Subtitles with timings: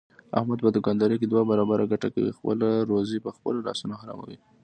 [0.37, 4.37] احمد په دوکاندارۍ کې دوه برابره ګټه کوي، خپله روزي په خپلو لاسونو حراموي.